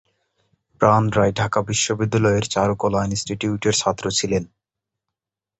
প্রাণ 0.81 1.03
রায় 1.09 1.33
ঢাকা 1.35 1.59
বিশ্ববিদ্যালয়ের 1.61 2.45
চারুকলা 2.45 2.99
ইন্সটিটিউটের 3.05 3.75
ছাত্র 3.77 4.05
ছিলেন। 4.11 4.43